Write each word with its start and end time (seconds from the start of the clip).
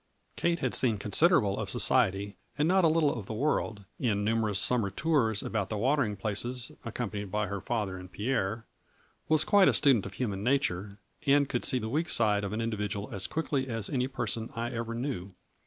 Kate 0.35 0.57
had 0.57 0.73
seen 0.73 0.97
considerable 0.97 1.59
of 1.59 1.69
society 1.69 2.35
and 2.57 2.67
not 2.67 2.83
a 2.83 2.87
little 2.87 3.11
of 3.13 3.27
the 3.27 3.35
w 3.35 3.47
r 3.47 3.57
orld, 3.59 3.85
in 3.99 4.25
numer 4.25 4.49
ous 4.49 4.57
summer 4.57 4.89
tours 4.89 5.43
about 5.43 5.69
the 5.69 5.77
watering 5.77 6.15
places, 6.15 6.71
accompanied 6.83 7.29
by 7.31 7.45
her 7.45 7.61
father 7.61 7.97
and 7.97 8.11
Pierre, 8.11 8.65
was 9.29 9.43
quite 9.43 9.67
a 9.67 9.75
student 9.75 10.07
of 10.07 10.13
human 10.15 10.43
nature, 10.43 10.97
and 11.27 11.47
could 11.47 11.63
see 11.63 11.77
the 11.77 11.87
weak 11.87 12.09
side 12.09 12.43
of 12.43 12.51
an 12.51 12.61
individual 12.61 13.11
as 13.13 13.27
quickly 13.27 13.67
as 13.67 13.91
any 13.91 14.07
person 14.07 14.49
I 14.55 14.71
ever 14.71 14.95
knew. 14.95 15.35